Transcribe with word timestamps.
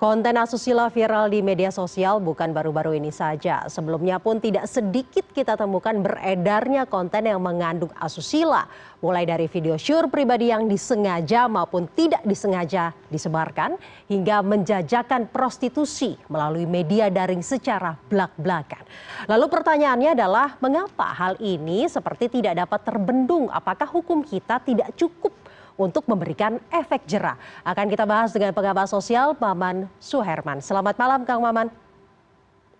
Konten 0.00 0.32
asusila 0.40 0.88
viral 0.88 1.28
di 1.28 1.44
media 1.44 1.68
sosial 1.68 2.24
bukan 2.24 2.56
baru-baru 2.56 2.96
ini 2.96 3.12
saja. 3.12 3.68
Sebelumnya 3.68 4.16
pun 4.16 4.40
tidak 4.40 4.64
sedikit 4.64 5.28
kita 5.28 5.60
temukan 5.60 5.92
beredarnya 6.00 6.88
konten 6.88 7.28
yang 7.28 7.36
mengandung 7.36 7.92
asusila. 8.00 8.64
Mulai 9.04 9.28
dari 9.28 9.44
video 9.44 9.76
syur 9.76 10.08
pribadi 10.08 10.48
yang 10.48 10.72
disengaja 10.72 11.52
maupun 11.52 11.84
tidak 11.92 12.24
disengaja 12.24 12.96
disebarkan 13.12 13.76
hingga 14.08 14.40
menjajakan 14.40 15.28
prostitusi 15.28 16.16
melalui 16.32 16.64
media 16.64 17.12
daring 17.12 17.44
secara 17.44 17.92
belak-belakan. 18.08 18.80
Lalu 19.28 19.52
pertanyaannya 19.52 20.16
adalah 20.16 20.56
mengapa 20.64 21.12
hal 21.12 21.36
ini 21.44 21.84
seperti 21.92 22.40
tidak 22.40 22.56
dapat 22.56 22.88
terbendung? 22.88 23.52
Apakah 23.52 23.92
hukum 23.92 24.24
kita 24.24 24.64
tidak 24.64 24.96
cukup 24.96 25.39
untuk 25.80 26.04
memberikan 26.04 26.60
efek 26.68 27.08
jerah. 27.08 27.40
Akan 27.64 27.88
kita 27.88 28.04
bahas 28.04 28.36
dengan 28.36 28.52
pengamat 28.52 28.92
sosial 28.92 29.32
Maman 29.40 29.88
Suherman. 29.96 30.60
Selamat 30.60 31.00
malam 31.00 31.24
Kang 31.24 31.40
Maman. 31.40 31.72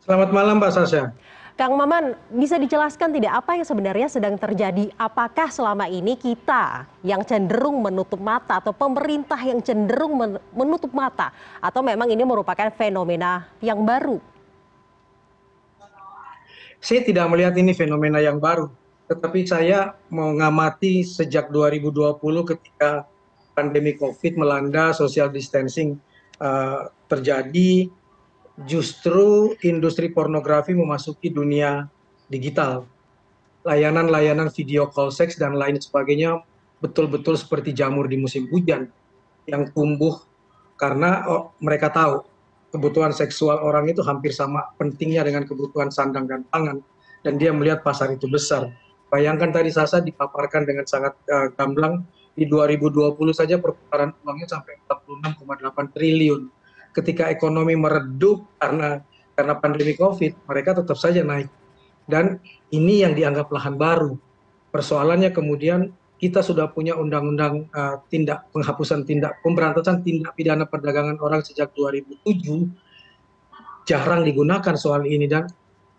Selamat 0.04 0.28
malam 0.28 0.60
Mbak 0.60 0.72
Sasha. 0.76 1.16
Kang 1.56 1.76
Maman, 1.76 2.16
bisa 2.32 2.56
dijelaskan 2.56 3.12
tidak 3.12 3.36
apa 3.36 3.52
yang 3.52 3.68
sebenarnya 3.68 4.08
sedang 4.08 4.32
terjadi? 4.40 4.88
Apakah 4.96 5.52
selama 5.52 5.92
ini 5.92 6.16
kita 6.16 6.88
yang 7.04 7.20
cenderung 7.20 7.84
menutup 7.84 8.16
mata 8.16 8.64
atau 8.64 8.72
pemerintah 8.72 9.36
yang 9.44 9.60
cenderung 9.60 10.40
menutup 10.56 10.88
mata 10.96 11.36
atau 11.60 11.84
memang 11.84 12.08
ini 12.08 12.24
merupakan 12.24 12.72
fenomena 12.72 13.44
yang 13.60 13.84
baru? 13.84 14.16
Saya 16.80 17.04
tidak 17.04 17.28
melihat 17.28 17.52
ini 17.60 17.76
fenomena 17.76 18.24
yang 18.24 18.40
baru 18.40 18.72
tetapi 19.10 19.42
saya 19.42 19.98
mengamati 20.06 21.02
sejak 21.02 21.50
2020 21.50 22.14
ketika 22.54 23.10
pandemi 23.58 23.98
COVID 23.98 24.38
melanda, 24.38 24.94
social 24.94 25.26
distancing 25.34 25.98
uh, 26.38 26.86
terjadi, 27.10 27.90
justru 28.70 29.58
industri 29.66 30.14
pornografi 30.14 30.78
memasuki 30.78 31.26
dunia 31.26 31.90
digital. 32.30 32.86
Layanan-layanan 33.66 34.46
video 34.54 34.86
call 34.86 35.10
seks 35.10 35.34
dan 35.34 35.58
lain 35.58 35.82
sebagainya 35.82 36.46
betul-betul 36.78 37.34
seperti 37.34 37.74
jamur 37.74 38.06
di 38.06 38.14
musim 38.14 38.46
hujan 38.46 38.88
yang 39.50 39.66
tumbuh 39.74 40.22
karena 40.78 41.26
oh, 41.26 41.52
mereka 41.58 41.90
tahu 41.90 42.24
kebutuhan 42.70 43.10
seksual 43.10 43.58
orang 43.58 43.90
itu 43.90 44.00
hampir 44.06 44.30
sama 44.30 44.70
pentingnya 44.78 45.26
dengan 45.26 45.44
kebutuhan 45.44 45.92
sandang 45.92 46.24
dan 46.24 46.46
pangan 46.48 46.80
dan 47.20 47.36
dia 47.36 47.52
melihat 47.52 47.84
pasar 47.84 48.16
itu 48.16 48.24
besar 48.30 48.72
bayangkan 49.10 49.50
tadi 49.50 49.68
Sasa 49.74 49.98
dipaparkan 50.00 50.64
dengan 50.64 50.86
sangat 50.86 51.18
uh, 51.28 51.50
gamblang 51.58 52.06
di 52.32 52.46
2020 52.46 53.18
saja 53.34 53.58
perputaran 53.58 54.14
uangnya 54.22 54.48
sampai 54.48 54.78
46,8 54.86 55.94
triliun. 55.94 56.48
Ketika 56.94 57.28
ekonomi 57.28 57.74
meredup 57.74 58.46
karena 58.56 59.02
karena 59.34 59.54
pandemi 59.58 59.94
Covid, 59.98 60.36
mereka 60.46 60.78
tetap 60.78 60.96
saja 60.96 61.20
naik. 61.26 61.50
Dan 62.06 62.38
ini 62.74 63.02
yang 63.02 63.14
dianggap 63.14 63.50
lahan 63.50 63.78
baru. 63.78 64.18
Persoalannya 64.70 65.30
kemudian 65.34 65.90
kita 66.20 66.44
sudah 66.44 66.68
punya 66.68 66.94
undang-undang 66.94 67.66
uh, 67.72 67.96
tindak 68.12 68.44
penghapusan 68.52 69.08
tindak 69.08 69.40
pemberantasan 69.40 70.04
tindak 70.04 70.36
pidana 70.36 70.68
perdagangan 70.68 71.16
orang 71.24 71.40
sejak 71.40 71.72
2007 71.72 72.28
jarang 73.88 74.22
digunakan 74.28 74.76
soal 74.76 75.08
ini 75.08 75.24
dan 75.24 75.48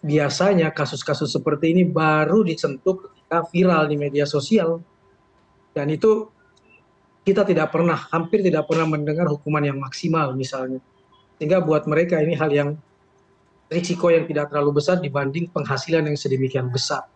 biasanya 0.01 0.73
kasus 0.73 1.05
kasus 1.05 1.29
seperti 1.29 1.71
ini 1.77 1.85
baru 1.85 2.41
disentuh 2.41 2.97
ketika 3.05 3.45
viral 3.53 3.85
di 3.85 3.95
media 3.95 4.25
sosial. 4.25 4.81
Dan 5.71 5.87
itu 5.93 6.27
kita 7.21 7.45
tidak 7.45 7.69
pernah 7.71 7.95
hampir 7.95 8.41
tidak 8.41 8.65
pernah 8.67 8.89
mendengar 8.89 9.29
hukuman 9.29 9.61
yang 9.61 9.77
maksimal 9.77 10.33
misalnya. 10.33 10.81
Sehingga 11.37 11.61
buat 11.61 11.85
mereka 11.85 12.19
ini 12.19 12.33
hal 12.35 12.49
yang 12.51 12.69
risiko 13.71 14.11
yang 14.11 14.27
tidak 14.27 14.51
terlalu 14.51 14.83
besar 14.83 14.99
dibanding 14.99 15.47
penghasilan 15.53 16.11
yang 16.11 16.17
sedemikian 16.19 16.67
besar. 16.67 17.07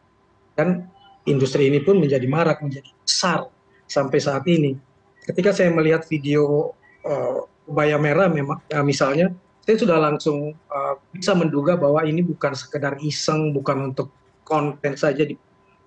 Dan 0.56 0.88
industri 1.28 1.68
ini 1.68 1.84
pun 1.84 2.00
menjadi 2.00 2.24
marak 2.30 2.64
menjadi 2.64 2.90
besar 3.04 3.50
sampai 3.90 4.20
saat 4.24 4.46
ini. 4.48 4.78
Ketika 5.26 5.52
saya 5.52 5.74
melihat 5.74 6.06
video 6.08 6.72
uh, 7.04 7.44
ubaya 7.66 7.98
merah 7.98 8.30
memang 8.30 8.62
uh, 8.72 8.86
misalnya 8.86 9.34
saya 9.66 9.78
sudah 9.82 9.98
langsung 9.98 10.54
uh, 10.70 10.96
bisa 11.10 11.34
menduga 11.34 11.74
bahwa 11.74 12.06
ini 12.06 12.22
bukan 12.22 12.54
sekedar 12.54 13.02
iseng, 13.02 13.50
bukan 13.50 13.92
untuk 13.92 14.14
konten 14.46 14.94
saja 14.94 15.26
di 15.26 15.34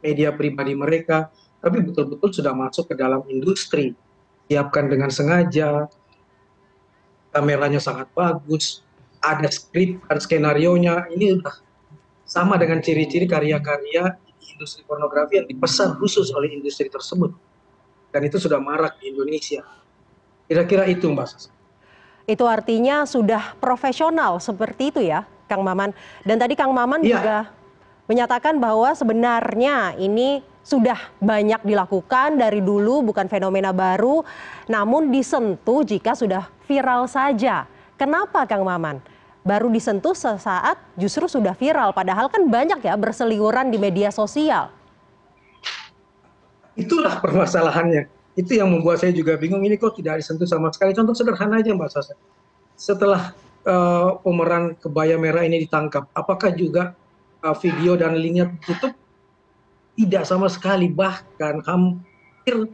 media 0.03 0.35
pribadi 0.35 0.75
mereka, 0.75 1.31
tapi 1.63 1.87
betul-betul 1.87 2.43
sudah 2.43 2.51
masuk 2.59 2.91
ke 2.91 2.95
dalam 2.99 3.23
industri. 3.31 3.95
Siapkan 4.51 4.91
dengan 4.91 5.15
sengaja, 5.15 5.87
kameranya 7.31 7.79
sangat 7.79 8.11
bagus, 8.19 8.83
ada 9.23 9.47
skrip 9.47 10.03
dan 10.11 10.19
skenario-nya, 10.19 11.07
ini 11.15 11.39
sudah 11.39 11.57
sama 12.27 12.59
dengan 12.59 12.83
ciri-ciri 12.83 13.31
karya-karya 13.31 14.19
industri 14.59 14.83
pornografi 14.83 15.39
yang 15.39 15.47
dipesan 15.47 15.95
khusus 16.03 16.35
oleh 16.35 16.51
industri 16.51 16.91
tersebut. 16.91 17.31
Dan 18.11 18.27
itu 18.27 18.43
sudah 18.43 18.59
marak 18.59 18.99
di 18.99 19.15
Indonesia. 19.15 19.63
Kira-kira 20.51 20.91
itu 20.91 21.07
Mbak 21.07 21.27
Sasa. 21.31 21.58
Itu 22.29 22.45
artinya 22.45 23.09
sudah 23.09 23.57
profesional 23.57 24.37
seperti 24.37 24.93
itu 24.93 25.01
ya, 25.01 25.25
Kang 25.49 25.65
Maman. 25.65 25.97
Dan 26.29 26.37
tadi 26.37 26.53
Kang 26.53 26.77
Maman 26.77 27.01
ya. 27.01 27.17
juga 27.17 27.39
menyatakan 28.05 28.61
bahwa 28.61 28.93
sebenarnya 28.93 29.97
ini 29.97 30.45
sudah 30.61 31.01
banyak 31.25 31.65
dilakukan 31.65 32.37
dari 32.37 32.61
dulu, 32.61 33.01
bukan 33.01 33.25
fenomena 33.33 33.73
baru, 33.73 34.21
namun 34.69 35.09
disentuh 35.09 35.81
jika 35.81 36.13
sudah 36.13 36.53
viral 36.69 37.09
saja. 37.09 37.65
Kenapa 37.97 38.45
Kang 38.45 38.61
Maman? 38.61 39.01
Baru 39.41 39.73
disentuh 39.73 40.13
sesaat 40.13 40.77
justru 41.01 41.25
sudah 41.25 41.57
viral, 41.57 41.97
padahal 41.97 42.29
kan 42.29 42.45
banyak 42.45 42.85
ya 42.85 42.93
berseliweran 43.01 43.73
di 43.73 43.81
media 43.81 44.13
sosial. 44.13 44.69
Itulah 46.77 47.25
permasalahannya 47.25 48.18
itu 48.39 48.55
yang 48.55 48.71
membuat 48.71 49.03
saya 49.03 49.11
juga 49.11 49.35
bingung 49.35 49.67
ini 49.67 49.75
kok 49.75 49.99
tidak 49.99 50.23
disentuh 50.23 50.47
sama 50.47 50.71
sekali. 50.71 50.95
Contoh 50.95 51.11
sederhana 51.11 51.59
aja 51.59 51.75
mbak 51.75 51.91
Sasa. 51.91 52.15
Setelah 52.79 53.35
uh, 53.67 54.15
pemeran 54.23 54.79
kebaya 54.79 55.19
merah 55.19 55.43
ini 55.43 55.67
ditangkap 55.67 56.07
apakah 56.15 56.55
juga 56.55 56.95
uh, 57.43 57.57
video 57.59 57.99
dan 57.99 58.15
linknya 58.15 58.55
tutup? 58.63 58.95
Tidak 59.99 60.23
sama 60.23 60.47
sekali. 60.47 60.87
Bahkan 60.87 61.67
hampir 61.67 62.71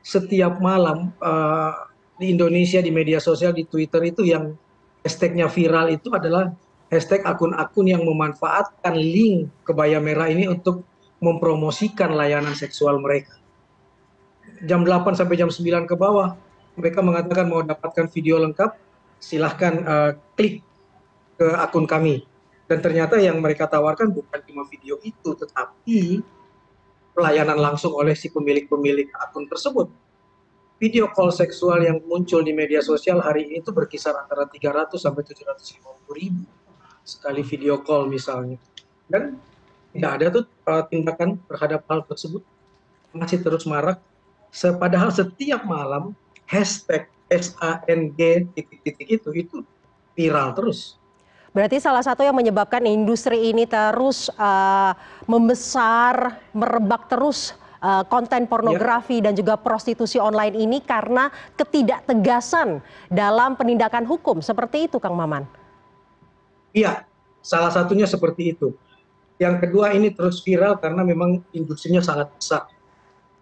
setiap 0.00 0.56
malam 0.64 1.12
uh, 1.20 1.76
di 2.16 2.32
Indonesia 2.32 2.80
di 2.80 2.88
media 2.88 3.20
sosial 3.20 3.52
di 3.52 3.68
Twitter 3.68 4.00
itu 4.08 4.24
yang 4.24 4.56
hashtagnya 5.04 5.52
viral 5.52 5.92
itu 5.92 6.08
adalah 6.08 6.56
hashtag 6.88 7.20
akun-akun 7.28 7.84
yang 7.84 8.00
memanfaatkan 8.08 8.96
link 8.96 9.52
kebaya 9.68 10.00
merah 10.00 10.32
ini 10.32 10.48
untuk 10.48 10.88
mempromosikan 11.20 12.16
layanan 12.16 12.56
seksual 12.56 12.96
mereka 12.96 13.41
jam 14.62 14.86
8 14.86 15.18
sampai 15.18 15.34
jam 15.34 15.50
9 15.50 15.90
ke 15.90 15.94
bawah 15.98 16.38
mereka 16.78 17.04
mengatakan 17.04 17.46
mau 17.50 17.60
dapatkan 17.60 18.08
video 18.08 18.40
lengkap 18.40 18.72
silahkan 19.22 19.74
uh, 19.84 20.10
klik 20.34 20.64
ke 21.36 21.46
akun 21.58 21.84
kami. 21.84 22.24
Dan 22.66 22.80
ternyata 22.80 23.20
yang 23.20 23.36
mereka 23.42 23.68
tawarkan 23.68 24.08
bukan 24.08 24.40
cuma 24.48 24.64
video 24.70 24.96
itu 25.04 25.36
tetapi 25.36 26.24
pelayanan 27.12 27.60
langsung 27.60 27.92
oleh 27.92 28.16
si 28.16 28.32
pemilik-pemilik 28.32 29.12
akun 29.20 29.44
tersebut. 29.50 29.92
Video 30.80 31.06
call 31.14 31.30
seksual 31.30 31.84
yang 31.84 32.02
muncul 32.08 32.42
di 32.42 32.50
media 32.50 32.82
sosial 32.82 33.22
hari 33.22 33.46
ini 33.46 33.62
itu 33.62 33.70
berkisar 33.70 34.18
antara 34.18 34.48
300 34.48 34.98
sampai 34.98 35.22
750 35.22 36.18
ribu 36.18 36.42
sekali 37.04 37.44
video 37.44 37.78
call 37.84 38.08
misalnya. 38.08 38.58
Dan 39.06 39.36
tidak 39.92 40.10
ada 40.18 40.26
tuh 40.40 40.44
uh, 40.66 40.82
tindakan 40.88 41.36
terhadap 41.46 41.84
hal 41.86 42.00
tersebut. 42.08 42.42
Masih 43.12 43.44
terus 43.44 43.68
marak 43.68 44.00
padahal 44.76 45.08
setiap 45.08 45.64
malam 45.64 46.12
hashtag 46.44 47.08
SANG 47.32 48.20
titik-titik 48.52 49.08
itu 49.08 49.28
itu 49.32 49.56
viral 50.12 50.52
terus. 50.52 51.00
Berarti 51.52 51.80
salah 51.80 52.04
satu 52.04 52.24
yang 52.24 52.36
menyebabkan 52.36 52.84
industri 52.88 53.52
ini 53.52 53.68
terus 53.68 54.32
uh, 54.40 54.92
membesar, 55.28 56.40
merebak 56.56 57.08
terus 57.12 57.56
uh, 57.80 58.04
konten 58.08 58.48
pornografi 58.48 59.20
ya. 59.20 59.28
dan 59.28 59.36
juga 59.36 59.60
prostitusi 59.60 60.16
online 60.16 60.56
ini 60.56 60.78
karena 60.80 61.28
ketidaktegasan 61.56 62.80
dalam 63.12 63.56
penindakan 63.56 64.08
hukum. 64.08 64.40
Seperti 64.40 64.88
itu 64.88 64.96
Kang 64.96 65.16
Maman. 65.16 65.44
Iya, 66.72 67.04
salah 67.44 67.68
satunya 67.68 68.08
seperti 68.08 68.56
itu. 68.56 68.72
Yang 69.36 69.68
kedua 69.68 69.92
ini 69.92 70.08
terus 70.08 70.40
viral 70.40 70.80
karena 70.80 71.04
memang 71.04 71.44
industrinya 71.52 72.00
sangat 72.00 72.32
besar 72.32 72.64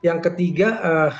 yang 0.00 0.18
ketiga 0.24 0.68
uh, 0.80 1.12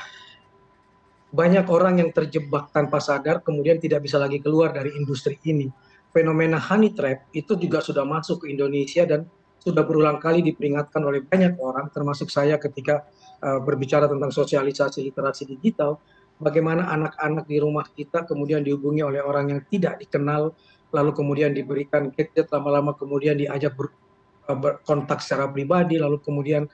banyak 1.31 1.63
orang 1.71 2.03
yang 2.03 2.09
terjebak 2.11 2.73
tanpa 2.75 2.99
sadar 2.99 3.39
kemudian 3.39 3.79
tidak 3.79 4.03
bisa 4.03 4.19
lagi 4.19 4.43
keluar 4.43 4.75
dari 4.75 4.93
industri 4.97 5.39
ini. 5.47 5.71
Fenomena 6.11 6.59
honey 6.59 6.91
trap 6.91 7.31
itu 7.31 7.55
juga 7.55 7.79
sudah 7.79 8.03
masuk 8.03 8.43
ke 8.43 8.51
Indonesia 8.51 9.07
dan 9.07 9.23
sudah 9.61 9.85
berulang 9.85 10.19
kali 10.19 10.43
diperingatkan 10.43 10.99
oleh 11.05 11.23
banyak 11.23 11.55
orang 11.61 11.87
termasuk 11.93 12.27
saya 12.27 12.59
ketika 12.59 13.07
uh, 13.39 13.61
berbicara 13.63 14.09
tentang 14.09 14.33
sosialisasi 14.33 15.05
literasi 15.07 15.47
digital 15.47 16.01
bagaimana 16.41 16.89
anak-anak 16.89 17.45
di 17.45 17.61
rumah 17.61 17.85
kita 17.85 18.25
kemudian 18.25 18.65
dihubungi 18.65 19.05
oleh 19.05 19.21
orang 19.21 19.53
yang 19.53 19.61
tidak 19.69 20.01
dikenal, 20.01 20.57
lalu 20.89 21.11
kemudian 21.13 21.53
diberikan 21.53 22.09
gadget, 22.09 22.49
lama-lama 22.49 22.97
kemudian 22.97 23.37
diajak 23.37 23.77
eh, 23.77 24.57
berkontak 24.57 25.21
secara 25.21 25.47
pribadi, 25.47 26.01
lalu 26.01 26.17
kemudian 26.19 26.65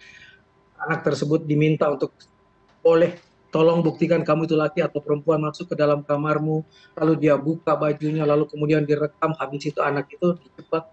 anak 0.82 1.06
tersebut 1.06 1.44
diminta 1.44 1.90
untuk 1.90 2.14
boleh 2.82 3.18
tolong 3.50 3.80
buktikan 3.82 4.22
kamu 4.22 4.46
itu 4.46 4.56
laki 4.56 4.80
atau 4.84 5.00
perempuan 5.02 5.40
masuk 5.42 5.74
ke 5.74 5.76
dalam 5.80 6.04
kamarmu, 6.04 6.62
lalu 7.00 7.14
dia 7.18 7.36
buka 7.40 7.74
bajunya, 7.74 8.28
lalu 8.28 8.46
kemudian 8.46 8.84
direkam, 8.84 9.34
habis 9.40 9.72
itu 9.72 9.80
anak 9.82 10.12
itu 10.12 10.36
dijebak 10.36 10.92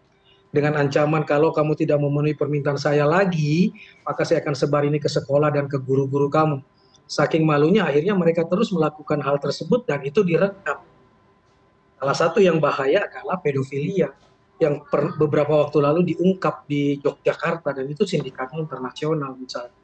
dengan 0.54 0.78
ancaman 0.78 1.26
kalau 1.26 1.50
kamu 1.50 1.74
tidak 1.74 1.98
memenuhi 1.98 2.38
permintaan 2.38 2.78
saya 2.78 3.02
lagi, 3.04 3.74
maka 4.06 4.22
saya 4.22 4.38
akan 4.38 4.54
sebar 4.54 4.86
ini 4.86 5.02
ke 5.02 5.10
sekolah 5.10 5.50
dan 5.50 5.66
ke 5.66 5.82
guru-guru 5.82 6.30
kamu. 6.30 6.62
Saking 7.10 7.42
malunya 7.42 7.84
akhirnya 7.84 8.14
mereka 8.16 8.46
terus 8.46 8.70
melakukan 8.70 9.18
hal 9.20 9.36
tersebut 9.42 9.84
dan 9.84 10.00
itu 10.06 10.22
direkam. 10.22 10.78
Salah 11.98 12.16
satu 12.16 12.38
yang 12.38 12.62
bahaya 12.62 13.02
adalah 13.02 13.42
pedofilia 13.42 14.14
yang 14.62 14.86
per, 14.86 15.18
beberapa 15.18 15.66
waktu 15.66 15.82
lalu 15.82 16.14
diungkap 16.14 16.66
di 16.70 17.02
Yogyakarta 17.02 17.74
dan 17.74 17.90
itu 17.90 18.06
sindikatnya 18.06 18.62
internasional 18.62 19.34
misalnya. 19.34 19.74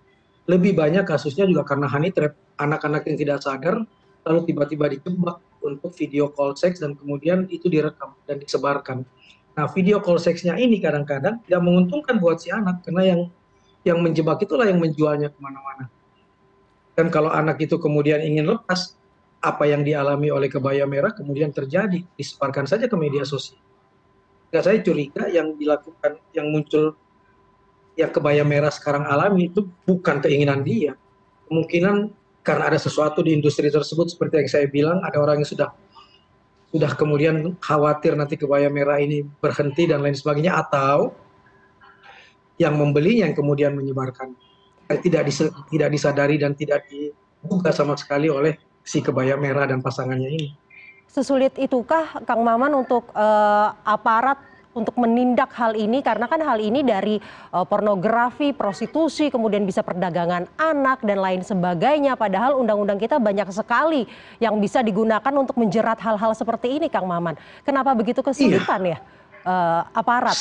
Lebih 0.47 0.79
banyak 0.79 1.05
kasusnya 1.07 1.47
juga 1.47 1.67
karena 1.67 1.91
honey 1.91 2.15
trap, 2.15 2.39
anak-anak 2.59 3.03
yang 3.11 3.17
tidak 3.19 3.39
sadar 3.43 3.83
lalu 4.21 4.41
tiba-tiba 4.47 4.87
dijebak 4.93 5.43
untuk 5.61 5.93
video 5.97 6.31
call 6.31 6.55
seks 6.55 6.81
dan 6.81 6.95
kemudian 6.95 7.51
itu 7.51 7.67
direkam 7.67 8.15
dan 8.25 8.39
disebarkan. 8.39 9.03
Nah 9.59 9.67
video 9.75 9.99
call 9.99 10.23
seksnya 10.23 10.55
ini 10.55 10.79
kadang 10.79 11.03
kadang 11.03 11.43
tidak 11.45 11.63
menguntungkan 11.67 12.17
buat 12.23 12.39
si 12.39 12.55
anak 12.55 12.87
karena 12.87 13.03
yang 13.17 13.21
yang 13.83 13.99
menjebak 14.05 14.39
itulah 14.45 14.69
yang 14.69 14.79
menjualnya 14.79 15.33
ke 15.33 15.39
mana-mana. 15.41 15.89
Dan 16.95 17.09
kalau 17.09 17.33
anak 17.33 17.59
itu 17.65 17.81
kemudian 17.81 18.21
ingin 18.21 18.45
lepas 18.45 18.95
apa 19.41 19.65
yang 19.65 19.81
dialami 19.81 20.29
oleh 20.29 20.53
kebaya 20.53 20.85
merah 20.85 21.17
kemudian 21.17 21.49
terjadi 21.49 22.05
disebarkan 22.13 22.69
saja 22.69 22.85
ke 22.85 22.97
media 23.01 23.25
sosial 23.25 23.57
Nah, 24.51 24.63
saya 24.67 24.83
curiga 24.83 25.31
yang 25.31 25.55
dilakukan 25.55 26.19
yang 26.35 26.51
muncul 26.51 26.99
yang 27.95 28.11
kebaya 28.11 28.43
merah 28.43 28.73
sekarang 28.73 29.07
alami 29.07 29.51
itu 29.51 29.67
bukan 29.85 30.23
keinginan 30.23 30.65
dia 30.65 30.97
kemungkinan 31.51 32.15
karena 32.41 32.73
ada 32.73 32.79
sesuatu 32.81 33.21
di 33.21 33.37
industri 33.37 33.69
tersebut 33.69 34.15
seperti 34.15 34.41
yang 34.41 34.49
saya 34.49 34.67
bilang 34.71 34.99
ada 35.05 35.21
orang 35.21 35.43
yang 35.43 35.51
sudah 35.51 35.69
sudah 36.71 36.95
kemudian 36.95 37.59
khawatir 37.59 38.15
nanti 38.15 38.39
kebaya 38.39 38.71
merah 38.71 38.97
ini 39.03 39.27
berhenti 39.43 39.91
dan 39.91 40.01
lain 40.01 40.15
sebagainya 40.15 40.55
atau 40.55 41.11
yang 42.63 42.79
membelinya 42.79 43.29
yang 43.29 43.35
kemudian 43.35 43.75
menyebarkan 43.75 44.33
tidak 45.03 45.31
tidak 45.71 45.89
disadari 45.91 46.39
dan 46.39 46.55
tidak 46.55 46.87
dibuka 46.87 47.71
sama 47.75 47.99
sekali 47.99 48.31
oleh 48.31 48.55
si 48.87 49.03
kebaya 49.03 49.39
merah 49.39 49.69
dan 49.71 49.79
pasangannya 49.79 50.31
ini. 50.31 50.49
Sesulit 51.11 51.59
itukah 51.59 52.23
Kang 52.23 52.47
Maman 52.47 52.71
untuk 52.87 53.11
uh, 53.19 53.75
aparat 53.83 54.39
untuk 54.71 54.95
menindak 54.95 55.51
hal 55.59 55.75
ini 55.75 55.99
karena 55.99 56.31
kan 56.31 56.39
hal 56.39 56.63
ini 56.63 56.87
dari 56.87 57.19
uh, 57.51 57.67
pornografi, 57.67 58.55
prostitusi, 58.55 59.27
kemudian 59.27 59.67
bisa 59.67 59.83
perdagangan 59.83 60.47
anak 60.55 61.03
dan 61.03 61.19
lain 61.19 61.43
sebagainya. 61.43 62.15
Padahal 62.15 62.55
undang-undang 62.55 63.03
kita 63.03 63.19
banyak 63.19 63.51
sekali 63.51 64.07
yang 64.39 64.63
bisa 64.63 64.87
digunakan 64.87 65.35
untuk 65.35 65.59
menjerat 65.59 65.99
hal-hal 65.99 66.31
seperti 66.39 66.79
ini, 66.79 66.87
Kang 66.87 67.11
Maman. 67.11 67.35
Kenapa 67.67 67.91
begitu 67.99 68.23
kesulitan 68.23 68.81
iya. 68.87 68.95
ya 68.95 68.99
uh, 69.51 69.83
aparat? 69.91 70.39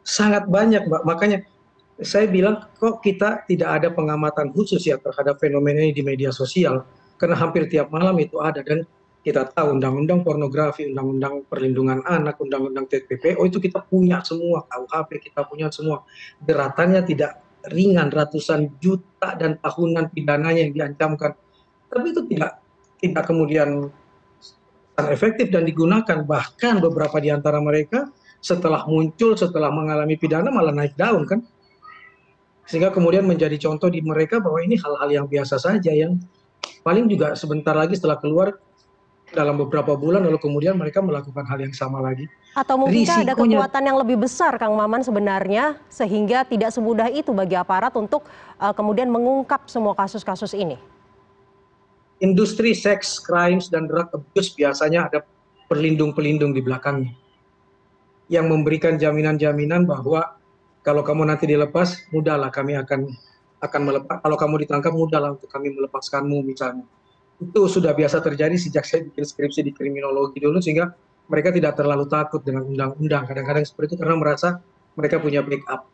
Sangat 0.00 0.48
banyak, 0.48 0.88
Mbak. 0.88 1.02
Makanya 1.04 1.38
saya 2.00 2.24
bilang 2.24 2.64
kok 2.80 3.04
kita 3.04 3.44
tidak 3.44 3.68
ada 3.76 3.92
pengamatan 3.92 4.48
khusus 4.56 4.80
ya 4.88 4.96
terhadap 4.96 5.36
fenomena 5.36 5.84
ini 5.84 5.92
di 5.92 6.00
media 6.00 6.32
sosial 6.32 6.88
karena 7.20 7.36
hampir 7.38 7.68
tiap 7.70 7.92
malam 7.92 8.16
itu 8.18 8.40
ada 8.42 8.64
dan 8.64 8.82
kita 9.22 9.46
tahu 9.54 9.78
undang-undang 9.78 10.26
pornografi, 10.26 10.90
undang-undang 10.90 11.46
perlindungan 11.46 12.02
anak, 12.02 12.42
undang-undang 12.42 12.90
TPPO 12.90 13.38
itu 13.46 13.62
kita 13.62 13.86
punya 13.86 14.18
semua, 14.26 14.66
KUHP 14.66 15.30
kita 15.30 15.46
punya 15.46 15.70
semua. 15.70 16.02
Geratannya 16.42 17.06
tidak 17.06 17.38
ringan, 17.70 18.10
ratusan 18.10 18.82
juta 18.82 19.38
dan 19.38 19.62
tahunan 19.62 20.10
pidananya 20.10 20.66
yang 20.66 20.74
diancamkan. 20.74 21.38
Tapi 21.86 22.06
itu 22.10 22.26
tidak 22.26 22.58
tidak 22.98 23.24
kemudian 23.30 23.86
efektif 24.98 25.54
dan 25.54 25.70
digunakan. 25.70 26.26
Bahkan 26.26 26.82
beberapa 26.82 27.22
di 27.22 27.30
antara 27.30 27.62
mereka 27.62 28.10
setelah 28.42 28.82
muncul, 28.90 29.38
setelah 29.38 29.70
mengalami 29.70 30.18
pidana 30.18 30.50
malah 30.50 30.74
naik 30.74 30.98
daun 30.98 31.22
kan. 31.30 31.46
Sehingga 32.66 32.90
kemudian 32.90 33.22
menjadi 33.22 33.54
contoh 33.58 33.86
di 33.86 34.02
mereka 34.02 34.42
bahwa 34.42 34.58
ini 34.66 34.74
hal-hal 34.82 35.10
yang 35.10 35.26
biasa 35.30 35.62
saja 35.62 35.94
yang 35.94 36.18
paling 36.82 37.06
juga 37.06 37.38
sebentar 37.38 37.74
lagi 37.74 37.94
setelah 37.94 38.18
keluar 38.18 38.58
dalam 39.32 39.56
beberapa 39.56 39.96
bulan 39.96 40.22
lalu 40.22 40.38
kemudian 40.38 40.76
mereka 40.76 41.00
melakukan 41.00 41.42
hal 41.48 41.58
yang 41.58 41.72
sama 41.72 42.04
lagi. 42.04 42.28
Atau 42.52 42.76
mungkin 42.76 43.08
ada 43.08 43.32
kekuatan 43.32 43.82
yang 43.82 43.98
lebih 43.98 44.20
besar 44.20 44.60
Kang 44.60 44.76
Maman 44.76 45.00
sebenarnya 45.00 45.80
sehingga 45.88 46.44
tidak 46.44 46.70
semudah 46.70 47.08
itu 47.08 47.32
bagi 47.32 47.56
aparat 47.56 47.96
untuk 47.96 48.28
uh, 48.60 48.76
kemudian 48.76 49.08
mengungkap 49.08 49.66
semua 49.66 49.96
kasus-kasus 49.96 50.52
ini. 50.52 50.76
Industri 52.22 52.76
seks, 52.76 53.18
crimes 53.18 53.66
dan 53.66 53.90
drug 53.90 54.12
abuse 54.14 54.54
biasanya 54.54 55.10
ada 55.10 55.18
pelindung-pelindung 55.66 56.54
di 56.54 56.62
belakangnya 56.62 57.16
yang 58.30 58.46
memberikan 58.46 59.00
jaminan-jaminan 59.00 59.88
bahwa 59.88 60.38
kalau 60.86 61.02
kamu 61.02 61.28
nanti 61.28 61.50
dilepas, 61.50 62.08
mudahlah 62.14 62.52
kami 62.52 62.78
akan 62.78 63.10
akan 63.62 63.80
melepas. 63.86 64.18
Kalau 64.22 64.36
kamu 64.38 64.54
ditangkap, 64.66 64.92
mudahlah 64.94 65.34
untuk 65.34 65.46
kami 65.50 65.70
melepaskanmu 65.70 66.42
misalnya 66.42 66.86
itu 67.42 67.60
sudah 67.66 67.90
biasa 67.90 68.22
terjadi 68.22 68.54
sejak 68.54 68.86
saya 68.86 69.02
bikin 69.02 69.24
skripsi 69.26 69.60
di 69.66 69.72
kriminologi 69.74 70.38
dulu 70.38 70.62
sehingga 70.62 70.94
mereka 71.26 71.50
tidak 71.50 71.74
terlalu 71.78 72.06
takut 72.06 72.42
dengan 72.44 72.66
undang-undang. 72.66 73.26
Kadang-kadang 73.26 73.64
seperti 73.66 73.94
itu 73.94 73.96
karena 74.02 74.16
merasa 74.18 74.62
mereka 74.94 75.18
punya 75.18 75.40
backup. 75.40 75.88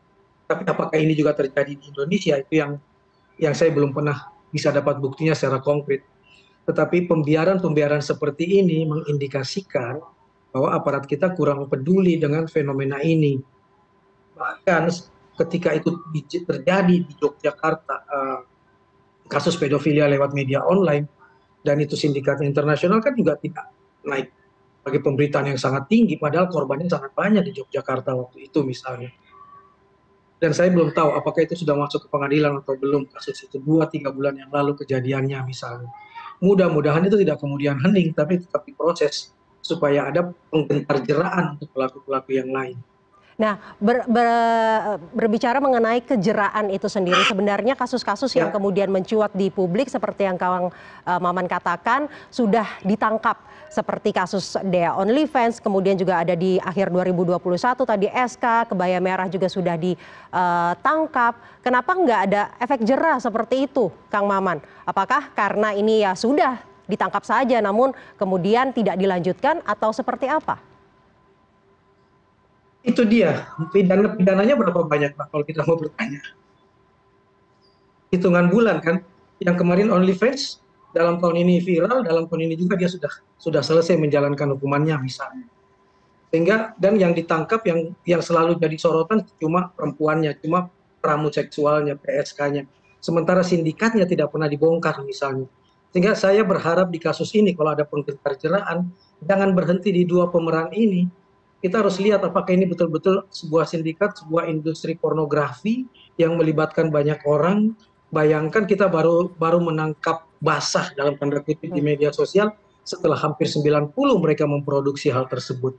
Tapi 0.49 0.63
apakah 0.65 0.97
ini 0.97 1.13
juga 1.13 1.37
terjadi 1.37 1.77
di 1.77 1.85
Indonesia? 1.93 2.35
Itu 2.41 2.53
yang 2.57 2.73
yang 3.39 3.55
saya 3.55 3.71
belum 3.71 3.95
pernah 3.95 4.33
bisa 4.51 4.73
dapat 4.73 4.99
buktinya 4.99 5.37
secara 5.37 5.61
konkret. 5.61 6.03
Tetapi 6.65 7.09
pembiaran-pembiaran 7.09 8.01
seperti 8.05 8.61
ini 8.61 8.85
mengindikasikan 8.85 10.01
bahwa 10.53 10.69
aparat 10.73 11.05
kita 11.05 11.33
kurang 11.37 11.69
peduli 11.69 12.17
dengan 12.17 12.49
fenomena 12.49 13.01
ini. 13.05 13.41
Bahkan 14.37 14.83
ketika 15.45 15.77
itu 15.77 15.97
terjadi 16.45 16.97
di 17.05 17.13
Yogyakarta 17.15 17.97
uh, 18.09 18.41
kasus 19.29 19.55
pedofilia 19.55 20.09
lewat 20.09 20.33
media 20.33 20.65
online 20.65 21.18
dan 21.69 21.77
itu 21.85 22.01
sindikatnya 22.01 22.49
internasional 22.49 23.05
kan 23.05 23.13
juga 23.13 23.37
tidak 23.37 23.69
naik 24.09 24.33
bagi 24.81 25.05
pemberitaan 25.05 25.53
yang 25.53 25.61
sangat 25.61 25.85
tinggi 25.85 26.17
padahal 26.17 26.49
korbannya 26.49 26.89
sangat 26.89 27.13
banyak 27.13 27.45
di 27.45 27.61
Yogyakarta 27.61 28.17
waktu 28.17 28.49
itu 28.49 28.65
misalnya. 28.65 29.13
Dan 30.41 30.57
saya 30.57 30.73
belum 30.73 30.97
tahu 30.97 31.13
apakah 31.13 31.45
itu 31.45 31.61
sudah 31.61 31.77
masuk 31.77 32.07
ke 32.07 32.09
pengadilan 32.09 32.65
atau 32.65 32.73
belum 32.79 33.11
kasus 33.13 33.37
itu 33.45 33.61
dua 33.61 33.85
tiga 33.93 34.09
bulan 34.09 34.41
yang 34.41 34.49
lalu 34.49 34.81
kejadiannya 34.81 35.45
misalnya. 35.45 35.93
Mudah-mudahan 36.41 37.05
itu 37.05 37.21
tidak 37.21 37.37
kemudian 37.37 37.77
hening 37.85 38.17
tapi 38.17 38.41
tetap 38.41 38.65
diproses 38.65 39.37
supaya 39.61 40.09
ada 40.09 40.33
penggentar 40.49 41.05
jeraan 41.05 41.59
untuk 41.59 41.69
pelaku-pelaku 41.77 42.39
yang 42.39 42.49
lain 42.49 42.79
Nah, 43.39 43.55
ber, 43.79 44.03
ber, 44.11 44.29
berbicara 45.15 45.63
mengenai 45.63 46.03
kejeraan 46.03 46.75
itu 46.75 46.91
sendiri, 46.91 47.23
sebenarnya 47.23 47.79
kasus-kasus 47.79 48.35
yang 48.35 48.51
ya. 48.51 48.55
kemudian 48.59 48.91
mencuat 48.91 49.31
di 49.31 49.47
publik 49.47 49.87
seperti 49.87 50.27
yang 50.27 50.35
Kang 50.35 50.75
uh, 50.75 51.21
Maman 51.23 51.47
katakan 51.47 52.11
sudah 52.35 52.67
ditangkap 52.83 53.39
seperti 53.71 54.11
kasus 54.11 54.59
Dea 54.67 54.91
OnlyFans, 54.91 55.63
kemudian 55.63 55.95
juga 55.95 56.19
ada 56.19 56.35
di 56.35 56.59
akhir 56.59 56.91
2021 56.91 57.39
tadi 57.79 58.11
SK, 58.11 58.75
Kebaya 58.75 58.99
Merah 58.99 59.31
juga 59.31 59.47
sudah 59.47 59.79
ditangkap. 59.79 61.35
Uh, 61.39 61.47
Kenapa 61.63 61.95
nggak 61.95 62.21
ada 62.27 62.43
efek 62.59 62.83
jerah 62.83 63.23
seperti 63.23 63.71
itu, 63.71 63.87
Kang 64.11 64.27
Maman? 64.27 64.59
Apakah 64.83 65.31
karena 65.39 65.71
ini 65.79 66.03
ya 66.03 66.19
sudah 66.19 66.59
ditangkap 66.91 67.23
saja, 67.23 67.63
namun 67.63 67.95
kemudian 68.19 68.75
tidak 68.75 68.99
dilanjutkan 68.99 69.63
atau 69.63 69.95
seperti 69.95 70.27
apa? 70.27 70.68
Itu 72.89 73.03
dia. 73.05 73.45
Pidana 73.69 74.17
pidananya 74.17 74.57
berapa 74.57 74.81
banyak 74.89 75.13
pak 75.13 75.29
kalau 75.29 75.45
kita 75.45 75.61
mau 75.69 75.77
bertanya? 75.77 76.21
Hitungan 78.09 78.49
bulan 78.49 78.81
kan? 78.81 79.05
Yang 79.39 79.57
kemarin 79.61 79.93
OnlyFans 79.93 80.65
dalam 80.97 81.21
tahun 81.21 81.45
ini 81.45 81.61
viral 81.61 82.01
dalam 82.03 82.25
tahun 82.27 82.49
ini 82.49 82.55
juga 82.57 82.75
dia 82.81 82.89
sudah 82.89 83.13
sudah 83.37 83.61
selesai 83.61 84.01
menjalankan 84.01 84.57
hukumannya 84.57 84.97
misalnya. 85.05 85.47
Sehingga 86.33 86.73
dan 86.81 86.97
yang 86.97 87.13
ditangkap 87.13 87.61
yang 87.69 87.93
yang 88.09 88.25
selalu 88.25 88.57
jadi 88.57 88.77
sorotan 88.81 89.25
cuma 89.37 89.69
perempuannya 89.77 90.37
cuma 90.41 90.73
pramu 90.99 91.31
seksualnya 91.31 91.95
PSK-nya 91.95 92.67
sementara 92.99 93.47
sindikatnya 93.47 94.05
tidak 94.09 94.35
pernah 94.35 94.51
dibongkar 94.51 95.05
misalnya. 95.07 95.47
Sehingga 95.89 96.13
saya 96.13 96.45
berharap 96.45 96.93
di 96.93 97.01
kasus 97.01 97.33
ini 97.33 97.57
kalau 97.57 97.73
ada 97.73 97.85
penggentar 97.85 98.37
jeraan 98.37 98.93
jangan 99.25 99.57
berhenti 99.57 99.89
di 99.89 100.05
dua 100.05 100.29
pemeran 100.29 100.69
ini 100.77 101.09
kita 101.59 101.83
harus 101.83 101.99
lihat 101.99 102.23
apakah 102.23 102.55
ini 102.55 102.71
betul 102.71 102.87
betul 102.91 103.27
sebuah 103.35 103.67
sindikat 103.67 104.15
sebuah 104.23 104.47
industri 104.47 104.95
pornografi 104.95 105.87
yang 106.15 106.39
melibatkan 106.39 106.91
banyak 106.95 107.19
orang 107.27 107.75
bayangkan 108.15 108.65
kita 108.65 108.87
baru 108.87 109.29
baru 109.37 109.59
menangkap 109.59 110.25
basah 110.39 110.95
dalam 110.95 111.19
tanda 111.19 111.43
kutip 111.43 111.67
di 111.67 111.83
media 111.83 112.15
sosial 112.15 112.55
setelah 112.87 113.19
hampir 113.21 113.51
90 113.51 113.93
mereka 114.17 114.49
memproduksi 114.49 115.13
hal 115.13 115.29
tersebut. 115.29 115.77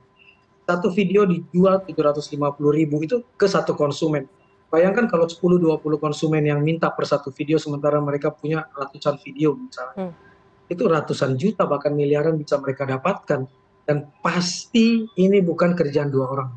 Satu 0.62 0.94
video 0.94 1.26
dijual 1.26 1.82
750 1.82 2.38
ribu 2.70 3.02
itu 3.02 3.26
ke 3.34 3.50
satu 3.50 3.74
konsumen. 3.74 4.30
Bayangkan 4.70 5.10
kalau 5.10 5.26
10-20 5.26 5.82
konsumen 5.98 6.46
yang 6.46 6.62
minta 6.62 6.86
per 6.94 7.02
satu 7.02 7.34
video 7.34 7.58
sementara 7.58 7.98
mereka 7.98 8.30
punya 8.30 8.70
ratusan 8.70 9.18
video 9.26 9.58
misalnya. 9.58 9.98
Hmm. 9.98 10.14
Itu 10.70 10.86
ratusan 10.86 11.34
juta 11.34 11.66
bahkan 11.66 11.90
miliaran 11.90 12.38
bisa 12.38 12.54
mereka 12.62 12.86
dapatkan. 12.86 13.50
Dan 13.90 14.06
pasti 14.22 15.02
ini 15.18 15.42
bukan 15.42 15.74
kerjaan 15.74 16.14
dua 16.14 16.30
orang. 16.30 16.50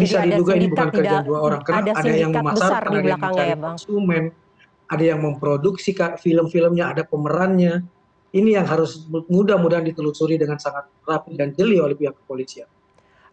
Bisa 0.00 0.24
Jadi 0.24 0.32
diduga 0.32 0.52
ini 0.56 0.66
bukan 0.72 0.88
kerjaan 0.88 1.24
dua 1.28 1.38
orang. 1.44 1.60
Karena 1.60 1.92
ada, 1.92 1.92
ada 2.00 2.12
yang 2.16 2.32
memasarkan, 2.32 2.88
ada 2.88 3.04
yang 3.04 3.20
mencari 3.20 3.52
ya, 3.52 3.56
konsumen, 3.60 4.24
ada 4.88 5.04
yang 5.04 5.20
memproduksi 5.20 5.92
film-filmnya, 5.92 6.96
ada 6.96 7.04
pemerannya. 7.04 7.84
Ini 8.32 8.56
yang 8.56 8.64
harus 8.64 9.04
mudah-mudahan 9.12 9.84
ditelusuri 9.84 10.40
dengan 10.40 10.56
sangat 10.56 10.88
rapi 11.04 11.36
dan 11.36 11.52
jeli 11.52 11.76
oleh 11.84 11.92
pihak 11.92 12.16
kepolisian. 12.24 12.64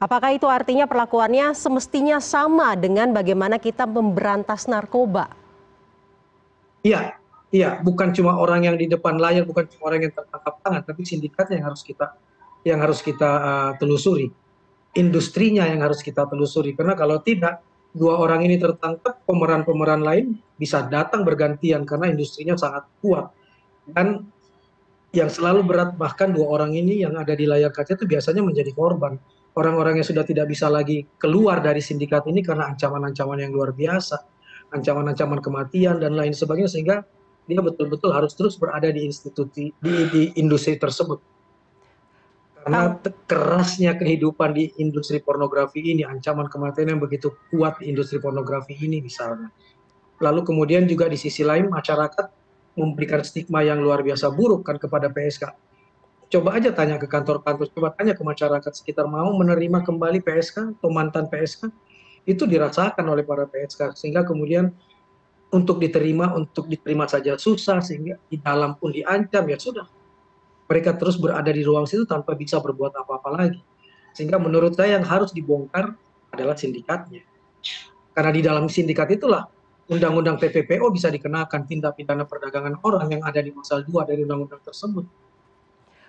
Apakah 0.03 0.35
itu 0.35 0.51
artinya 0.51 0.83
perlakuannya 0.83 1.55
semestinya 1.55 2.19
sama 2.19 2.75
dengan 2.75 3.15
bagaimana 3.15 3.63
kita 3.63 3.87
memberantas 3.87 4.67
narkoba? 4.67 5.31
Iya, 6.83 7.15
iya, 7.47 7.79
bukan 7.79 8.11
cuma 8.11 8.35
orang 8.35 8.67
yang 8.67 8.75
di 8.75 8.91
depan 8.91 9.15
layar, 9.15 9.47
bukan 9.47 9.71
cuma 9.71 9.87
orang 9.87 10.03
yang 10.03 10.11
tertangkap 10.11 10.59
tangan, 10.59 10.83
tapi 10.83 11.01
sindikatnya 11.07 11.63
yang 11.63 11.71
harus 11.71 11.79
kita 11.87 12.11
yang 12.63 12.79
harus 12.83 13.03
kita 13.03 13.27
uh, 13.27 13.71
telusuri. 13.79 14.31
Industrinya 14.93 15.65
yang 15.65 15.81
harus 15.81 16.03
kita 16.05 16.27
telusuri 16.29 16.77
karena 16.77 16.93
kalau 16.93 17.19
tidak 17.19 17.63
dua 17.93 18.17
orang 18.17 18.45
ini 18.45 18.57
tertangkap, 18.57 19.21
pemeran-pemeran 19.25 20.01
lain 20.01 20.25
bisa 20.57 20.85
datang 20.85 21.21
bergantian 21.21 21.85
karena 21.85 22.09
industrinya 22.09 22.57
sangat 22.57 22.85
kuat. 23.01 23.29
Dan 23.85 24.25
yang 25.13 25.29
selalu 25.29 25.61
berat 25.65 25.93
bahkan 25.93 26.33
dua 26.33 26.49
orang 26.49 26.73
ini 26.73 27.05
yang 27.05 27.13
ada 27.19 27.37
di 27.37 27.45
layar 27.45 27.69
kaca 27.69 27.93
itu 27.93 28.09
biasanya 28.09 28.41
menjadi 28.41 28.73
korban 28.73 29.19
orang-orang 29.53 30.01
yang 30.01 30.07
sudah 30.07 30.25
tidak 30.25 30.49
bisa 30.49 30.69
lagi 30.69 31.05
keluar 31.21 31.61
dari 31.61 31.79
sindikat 31.81 32.25
ini 32.25 32.41
karena 32.41 32.73
ancaman-ancaman 32.73 33.37
yang 33.45 33.53
luar 33.53 33.71
biasa, 33.73 34.17
ancaman-ancaman 34.73 35.39
kematian 35.41 36.01
dan 36.01 36.17
lain 36.17 36.33
sebagainya 36.33 36.69
sehingga 36.69 36.97
dia 37.45 37.59
betul-betul 37.59 38.09
harus 38.15 38.33
terus 38.33 38.55
berada 38.55 38.87
di 38.89 39.03
institusi 39.03 39.69
di, 39.77 39.93
di 40.09 40.23
industri 40.39 40.79
tersebut. 40.79 41.19
Karena 42.63 42.95
kerasnya 43.27 43.99
kehidupan 43.99 44.55
di 44.55 44.71
industri 44.79 45.19
pornografi 45.19 45.83
ini, 45.83 46.07
ancaman 46.07 46.47
kematian 46.47 46.95
yang 46.95 47.01
begitu 47.03 47.35
kuat 47.51 47.83
di 47.83 47.91
industri 47.91 48.23
pornografi 48.23 48.79
ini 48.79 49.03
misalnya. 49.03 49.51
Lalu 50.23 50.47
kemudian 50.47 50.87
juga 50.87 51.11
di 51.11 51.19
sisi 51.19 51.43
lain 51.43 51.67
masyarakat 51.67 52.25
memberikan 52.79 53.19
stigma 53.19 53.61
yang 53.67 53.83
luar 53.83 53.99
biasa 53.99 54.31
buruk 54.31 54.63
kan 54.63 54.79
kepada 54.79 55.11
PSK 55.11 55.73
coba 56.33 56.57
aja 56.57 56.73
tanya 56.73 56.97
ke 56.97 57.05
kantor-kantor, 57.05 57.69
coba 57.69 57.93
tanya 57.93 58.17
ke 58.17 58.25
masyarakat 58.25 58.71
sekitar 58.73 59.05
mau 59.05 59.29
menerima 59.37 59.85
kembali 59.85 60.25
PSK 60.25 60.81
atau 60.81 60.89
mantan 60.89 61.29
PSK, 61.29 61.69
itu 62.25 62.49
dirasakan 62.49 63.05
oleh 63.05 63.21
para 63.21 63.45
PSK 63.45 63.93
sehingga 63.93 64.25
kemudian 64.25 64.73
untuk 65.53 65.77
diterima 65.77 66.33
untuk 66.33 66.65
diterima 66.65 67.05
saja 67.05 67.37
susah 67.37 67.77
sehingga 67.85 68.17
di 68.25 68.41
dalam 68.41 68.73
pun 68.73 68.89
diancam 68.89 69.45
ya 69.45 69.57
sudah 69.61 69.85
mereka 70.67 70.95
terus 70.95 71.19
berada 71.19 71.49
di 71.51 71.61
ruang 71.61 71.87
situ 71.87 72.07
tanpa 72.07 72.33
bisa 72.33 72.59
berbuat 72.59 72.93
apa-apa 72.95 73.29
lagi 73.33 73.61
sehingga 74.13 74.37
menurut 74.37 74.77
saya 74.77 74.97
yang 74.99 75.05
harus 75.05 75.33
dibongkar 75.33 75.95
adalah 76.33 76.57
sindikatnya 76.57 77.25
karena 78.13 78.31
di 78.31 78.41
dalam 78.45 78.65
sindikat 78.69 79.09
itulah 79.13 79.49
undang-undang 79.89 80.39
TPPO 80.39 80.89
bisa 80.93 81.11
dikenakan 81.11 81.67
tindak 81.67 81.97
pidana 81.99 82.23
perdagangan 82.23 82.79
orang 82.85 83.19
yang 83.19 83.23
ada 83.25 83.41
di 83.41 83.51
pasal 83.51 83.83
2 83.83 84.09
dari 84.09 84.23
undang-undang 84.23 84.61
tersebut 84.63 85.05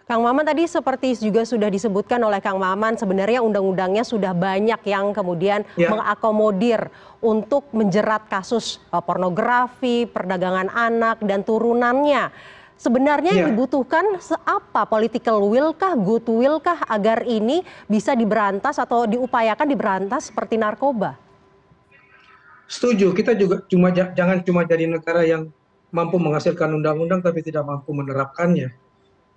Kang 0.05 0.21
Maman 0.21 0.45
tadi 0.45 0.69
seperti 0.69 1.17
juga 1.17 1.49
sudah 1.49 1.73
disebutkan 1.73 2.21
oleh 2.21 2.37
Kang 2.45 2.61
Maman 2.61 3.01
sebenarnya 3.01 3.41
undang-undangnya 3.41 4.05
sudah 4.05 4.37
banyak 4.37 4.77
yang 4.85 5.17
kemudian 5.17 5.65
ya. 5.81 5.89
mengakomodir 5.89 6.93
untuk 7.25 7.73
menjerat 7.73 8.29
kasus 8.29 8.85
uh, 8.93 9.01
pornografi, 9.01 10.05
perdagangan 10.05 10.69
anak 10.69 11.25
dan 11.25 11.41
turunannya. 11.41 12.29
Sebenarnya 12.75 13.33
ya. 13.33 13.37
yang 13.41 13.55
dibutuhkan 13.55 14.19
apa 14.45 14.83
political 14.85 15.47
will 15.47 15.73
kah, 15.73 15.95
goodwill 15.95 16.59
kah 16.59 16.83
agar 16.91 17.23
ini 17.25 17.63
bisa 17.87 18.13
diberantas 18.13 18.77
atau 18.83 19.07
diupayakan 19.07 19.67
diberantas 19.71 20.29
seperti 20.29 20.59
narkoba? 20.59 21.17
Setuju, 22.67 23.15
kita 23.15 23.33
juga 23.39 23.63
cuma 23.71 23.95
jangan 23.95 24.43
cuma 24.43 24.67
jadi 24.67 24.91
negara 24.91 25.23
yang 25.23 25.49
mampu 25.95 26.19
menghasilkan 26.19 26.75
undang-undang 26.75 27.23
tapi 27.23 27.41
tidak 27.47 27.63
mampu 27.63 27.95
menerapkannya 27.95 28.75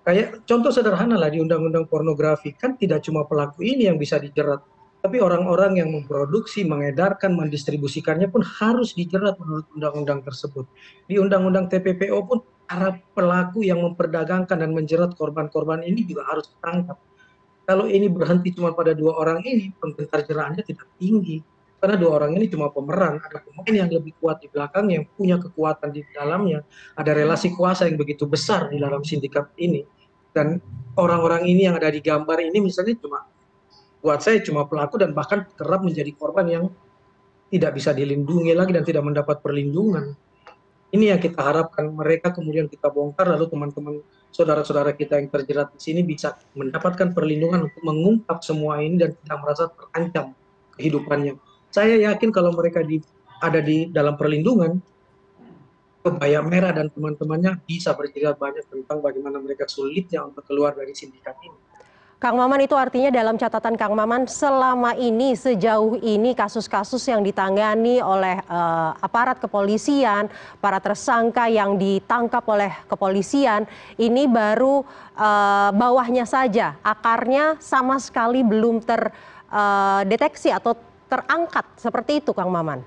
kayak 0.08 0.48
contoh 0.48 0.72
sederhana 0.72 1.20
lah 1.20 1.28
di 1.28 1.44
undang-undang 1.44 1.84
pornografi 1.84 2.56
kan 2.56 2.80
tidak 2.80 3.04
cuma 3.04 3.28
pelaku 3.28 3.68
ini 3.68 3.92
yang 3.92 4.00
bisa 4.00 4.16
dijerat 4.16 4.64
tapi 4.98 5.22
orang-orang 5.22 5.78
yang 5.78 5.94
memproduksi, 5.94 6.66
mengedarkan, 6.66 7.38
mendistribusikannya 7.38 8.34
pun 8.34 8.42
harus 8.42 8.98
dijerat 8.98 9.38
menurut 9.38 9.64
undang-undang 9.78 10.26
tersebut. 10.26 10.66
Di 11.06 11.22
undang-undang 11.22 11.70
TPPO 11.70 12.18
pun 12.26 12.42
para 12.68 13.00
pelaku 13.16 13.64
yang 13.64 13.80
memperdagangkan 13.80 14.60
dan 14.60 14.76
menjerat 14.76 15.16
korban-korban 15.16 15.82
ini 15.88 16.04
juga 16.04 16.28
harus 16.28 16.52
ditangkap. 16.52 17.00
Kalau 17.68 17.88
ini 17.88 18.08
berhenti 18.08 18.56
cuma 18.56 18.72
pada 18.72 18.96
dua 18.96 19.16
orang 19.20 19.44
ini, 19.44 19.72
penggentar 19.76 20.24
jeraannya 20.24 20.64
tidak 20.64 20.88
tinggi. 21.00 21.44
Karena 21.78 21.96
dua 22.00 22.24
orang 22.24 22.36
ini 22.40 22.48
cuma 22.52 22.72
pemeran, 22.72 23.22
ada 23.22 23.44
pemain 23.44 23.74
yang 23.86 23.90
lebih 23.92 24.16
kuat 24.18 24.42
di 24.42 24.48
belakang, 24.50 24.88
yang 24.92 25.04
punya 25.14 25.38
kekuatan 25.38 25.94
di 25.94 26.02
dalamnya, 26.16 26.64
ada 26.96 27.12
relasi 27.12 27.54
kuasa 27.54 27.86
yang 27.86 28.00
begitu 28.00 28.26
besar 28.26 28.72
di 28.72 28.82
dalam 28.82 29.04
sindikat 29.06 29.52
ini 29.62 29.86
dan 30.38 30.62
orang-orang 30.94 31.50
ini 31.50 31.66
yang 31.66 31.82
ada 31.82 31.90
di 31.90 31.98
gambar 31.98 32.38
ini 32.46 32.62
misalnya 32.62 32.94
cuma 33.02 33.26
buat 34.06 34.22
saya 34.22 34.38
cuma 34.46 34.70
pelaku 34.70 35.02
dan 35.02 35.18
bahkan 35.18 35.50
kerap 35.58 35.82
menjadi 35.82 36.14
korban 36.14 36.46
yang 36.46 36.66
tidak 37.50 37.74
bisa 37.74 37.90
dilindungi 37.98 38.54
lagi 38.54 38.76
dan 38.78 38.86
tidak 38.86 39.02
mendapat 39.02 39.42
perlindungan. 39.42 40.14
Ini 40.88 41.12
yang 41.16 41.20
kita 41.20 41.44
harapkan 41.44 41.92
mereka 41.92 42.32
kemudian 42.32 42.72
kita 42.72 42.88
bongkar 42.88 43.28
lalu 43.28 43.52
teman-teman 43.52 44.00
saudara-saudara 44.32 44.96
kita 44.96 45.20
yang 45.20 45.28
terjerat 45.28 45.76
di 45.76 45.80
sini 45.84 46.02
bisa 46.06 46.40
mendapatkan 46.56 47.12
perlindungan 47.12 47.68
untuk 47.68 47.82
mengungkap 47.84 48.40
semua 48.40 48.80
ini 48.80 48.96
dan 48.96 49.12
tidak 49.20 49.38
merasa 49.44 49.64
terancam 49.68 50.32
kehidupannya. 50.80 51.36
Saya 51.74 52.00
yakin 52.00 52.32
kalau 52.32 52.56
mereka 52.56 52.86
di, 52.86 53.04
ada 53.44 53.60
di 53.60 53.92
dalam 53.92 54.16
perlindungan, 54.16 54.80
kebaya 56.08 56.40
merah 56.40 56.72
dan 56.72 56.88
teman-temannya 56.88 57.60
bisa 57.68 57.92
bercerita 57.92 58.32
banyak 58.32 58.64
tentang 58.72 59.04
bagaimana 59.04 59.44
mereka 59.44 59.68
sulitnya 59.68 60.24
untuk 60.24 60.48
keluar 60.48 60.72
dari 60.72 60.96
sindikat 60.96 61.36
ini. 61.44 61.60
Kang 62.18 62.34
Maman 62.34 62.66
itu 62.66 62.74
artinya 62.74 63.14
dalam 63.14 63.38
catatan 63.38 63.78
Kang 63.78 63.94
Maman 63.94 64.26
selama 64.26 64.98
ini 64.98 65.38
sejauh 65.38 66.02
ini 66.02 66.34
kasus-kasus 66.34 67.06
yang 67.06 67.22
ditangani 67.22 68.02
oleh 68.02 68.42
uh, 68.50 68.98
aparat 68.98 69.38
kepolisian, 69.38 70.26
para 70.58 70.82
tersangka 70.82 71.46
yang 71.46 71.78
ditangkap 71.78 72.42
oleh 72.50 72.74
kepolisian 72.90 73.70
ini 74.02 74.26
baru 74.26 74.82
uh, 75.14 75.70
bawahnya 75.78 76.26
saja, 76.26 76.74
akarnya 76.82 77.62
sama 77.62 78.02
sekali 78.02 78.42
belum 78.42 78.82
terdeteksi 78.82 80.50
uh, 80.50 80.58
atau 80.58 80.74
terangkat 81.06 81.70
seperti 81.78 82.26
itu 82.26 82.34
Kang 82.34 82.50
Maman. 82.50 82.82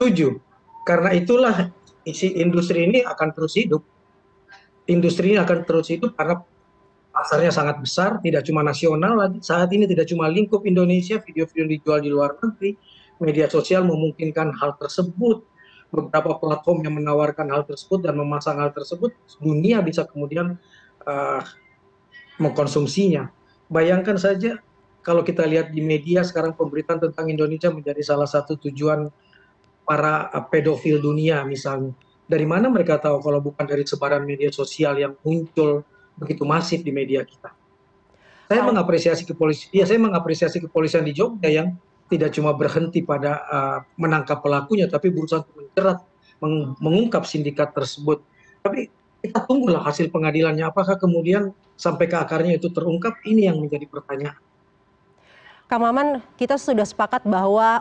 Setuju. 0.00 0.40
Karena 0.88 1.12
itulah 1.12 1.68
isi 2.08 2.32
industri 2.40 2.88
ini 2.88 3.04
akan 3.04 3.28
terus 3.36 3.60
hidup. 3.60 3.84
Industri 4.88 5.36
ini 5.36 5.38
akan 5.38 5.68
terus 5.68 5.92
hidup 5.92 6.16
karena 6.16 6.40
pasarnya 7.12 7.52
sangat 7.52 7.78
besar, 7.78 8.18
tidak 8.24 8.42
cuma 8.48 8.64
nasional. 8.64 9.20
Saat 9.44 9.68
ini 9.76 9.84
tidak 9.84 10.08
cuma 10.08 10.26
lingkup 10.32 10.64
Indonesia, 10.64 11.20
video-video 11.20 11.68
dijual 11.68 11.98
di 12.00 12.10
luar 12.10 12.40
negeri, 12.40 12.74
media 13.20 13.46
sosial 13.46 13.84
memungkinkan 13.84 14.56
hal 14.56 14.80
tersebut. 14.80 15.44
Beberapa 15.92 16.40
platform 16.40 16.88
yang 16.88 16.96
menawarkan 16.96 17.52
hal 17.52 17.68
tersebut 17.68 18.00
dan 18.00 18.16
memasang 18.16 18.56
hal 18.56 18.72
tersebut, 18.72 19.12
dunia 19.44 19.84
bisa 19.84 20.08
kemudian 20.08 20.56
uh, 21.04 21.44
mengkonsumsinya. 22.40 23.28
Bayangkan 23.68 24.16
saja 24.16 24.56
kalau 25.04 25.20
kita 25.20 25.44
lihat 25.44 25.68
di 25.68 25.84
media 25.84 26.24
sekarang 26.24 26.56
pemberitaan 26.56 27.12
tentang 27.12 27.28
Indonesia 27.28 27.68
menjadi 27.68 28.00
salah 28.00 28.24
satu 28.24 28.56
tujuan 28.56 29.12
para 29.84 30.32
eh, 30.32 30.44
pedofil 30.48 31.02
dunia 31.02 31.44
misalnya. 31.44 31.92
Dari 32.24 32.46
mana 32.48 32.72
mereka 32.72 32.96
tahu 32.96 33.20
kalau 33.20 33.44
bukan 33.44 33.68
dari 33.68 33.84
sebaran 33.84 34.24
media 34.24 34.48
sosial 34.48 34.96
yang 34.96 35.12
muncul 35.20 35.84
begitu 36.16 36.42
masif 36.44 36.80
di 36.84 36.92
media 36.92 37.24
kita. 37.24 37.52
Saya 38.52 38.62
mengapresiasi 38.68 39.24
kepolisian, 39.24 39.70
ya 39.72 39.84
saya 39.88 39.96
mengapresiasi 39.96 40.60
kepolisian 40.60 41.08
di 41.08 41.16
Jogja 41.16 41.48
yang 41.48 41.72
tidak 42.12 42.36
cuma 42.36 42.52
berhenti 42.52 43.00
pada 43.00 43.40
uh, 43.48 43.78
menangkap 43.96 44.44
pelakunya, 44.44 44.84
tapi 44.84 45.08
berusaha 45.08 45.40
untuk 45.40 45.56
menjerat, 45.56 45.98
meng 46.44 46.76
mengungkap 46.76 47.24
sindikat 47.24 47.72
tersebut. 47.72 48.20
Tapi 48.60 48.92
kita 49.24 49.48
tunggulah 49.48 49.80
hasil 49.80 50.12
pengadilannya, 50.12 50.68
apakah 50.68 51.00
kemudian 51.00 51.56
sampai 51.80 52.10
ke 52.10 52.16
akarnya 52.20 52.60
itu 52.60 52.68
terungkap, 52.68 53.16
ini 53.24 53.48
yang 53.48 53.56
menjadi 53.56 53.88
pertanyaan. 53.88 54.36
Kang 55.72 55.80
Maman, 55.80 56.20
kita 56.36 56.60
sudah 56.60 56.84
sepakat 56.84 57.24
bahwa 57.24 57.80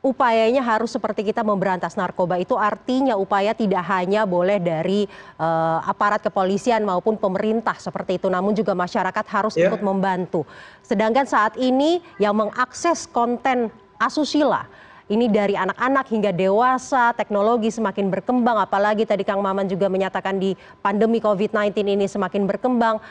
upayanya 0.00 0.64
harus 0.64 0.96
seperti 0.96 1.28
kita 1.28 1.44
memberantas 1.44 1.92
narkoba 1.92 2.40
itu 2.40 2.56
artinya 2.56 3.20
upaya 3.20 3.52
tidak 3.52 3.84
hanya 3.92 4.24
boleh 4.24 4.56
dari 4.56 5.04
uh, 5.36 5.84
aparat 5.84 6.24
kepolisian 6.24 6.80
maupun 6.84 7.20
pemerintah 7.20 7.76
seperti 7.76 8.16
itu, 8.16 8.32
namun 8.32 8.56
juga 8.56 8.72
masyarakat 8.72 9.24
harus 9.28 9.54
yeah. 9.56 9.68
ikut 9.68 9.84
membantu. 9.84 10.48
Sedangkan 10.80 11.28
saat 11.28 11.54
ini 11.60 12.00
yang 12.16 12.32
mengakses 12.32 13.04
konten 13.04 13.68
asusila 14.00 14.64
ini 15.10 15.26
dari 15.26 15.58
anak-anak 15.58 16.06
hingga 16.06 16.30
dewasa, 16.30 17.10
teknologi 17.18 17.68
semakin 17.68 18.14
berkembang, 18.14 18.62
apalagi 18.62 19.02
tadi 19.02 19.26
Kang 19.26 19.42
Maman 19.42 19.66
juga 19.66 19.90
menyatakan 19.90 20.38
di 20.38 20.54
pandemi 20.78 21.18
COVID-19 21.18 21.82
ini 21.82 22.06
semakin 22.06 22.46
berkembang. 22.46 23.02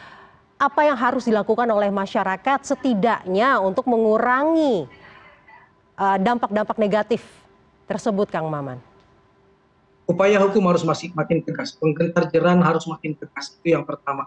Apa 0.59 0.87
yang 0.87 0.95
harus 0.95 1.27
dilakukan 1.27 1.67
oleh 1.67 1.91
masyarakat 1.91 2.63
setidaknya 2.63 3.59
untuk 3.63 3.87
mengurangi 3.87 4.87
dampak-dampak 5.99 6.79
negatif 6.79 7.19
tersebut, 7.83 8.31
Kang 8.31 8.47
Maman? 8.47 8.79
Upaya 10.09 10.41
hukum 10.41 10.65
harus 10.65 10.81
masih 10.81 11.13
makin 11.13 11.45
tegas, 11.45 11.77
penggentar 11.77 12.31
jeran 12.33 12.65
harus 12.65 12.89
makin 12.89 13.13
tegas, 13.13 13.53
itu 13.61 13.77
yang 13.77 13.85
pertama. 13.85 14.25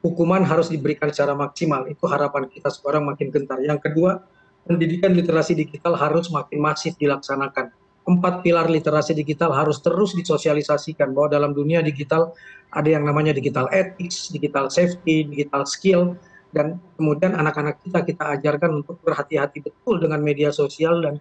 Hukuman 0.00 0.40
harus 0.40 0.72
diberikan 0.72 1.12
secara 1.12 1.36
maksimal, 1.36 1.84
itu 1.84 2.00
harapan 2.08 2.48
kita 2.48 2.72
sekarang 2.72 3.04
makin 3.04 3.28
gentar. 3.28 3.60
Yang 3.60 3.92
kedua, 3.92 4.24
pendidikan 4.64 5.12
literasi 5.12 5.52
digital 5.52 6.00
harus 6.00 6.32
makin 6.32 6.58
masif 6.64 6.96
dilaksanakan. 6.96 7.70
Empat 8.02 8.42
pilar 8.42 8.66
literasi 8.66 9.14
digital 9.14 9.54
harus 9.54 9.78
terus 9.78 10.16
disosialisasikan 10.16 11.14
bahwa 11.14 11.30
dalam 11.30 11.54
dunia 11.54 11.84
digital 11.84 12.34
ada 12.72 12.88
yang 12.88 13.06
namanya 13.06 13.30
digital 13.30 13.70
ethics, 13.70 14.32
digital 14.32 14.72
safety, 14.72 15.22
digital 15.28 15.62
skill, 15.68 16.18
dan 16.52 16.76
kemudian 17.00 17.32
anak-anak 17.32 17.80
kita 17.80 18.04
kita 18.04 18.24
ajarkan 18.38 18.84
untuk 18.84 19.00
berhati-hati 19.00 19.64
betul 19.64 19.96
dengan 19.98 20.20
media 20.20 20.52
sosial 20.52 21.00
dan 21.00 21.16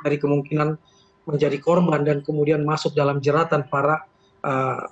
dari 0.00 0.16
kemungkinan 0.16 0.68
menjadi 1.28 1.60
korban 1.60 2.00
dan 2.02 2.24
kemudian 2.24 2.64
masuk 2.64 2.96
dalam 2.96 3.20
jeratan 3.20 3.68
para 3.68 4.08
uh, 4.40 4.88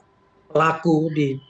pelaku 0.53 1.09
di 1.11 1.41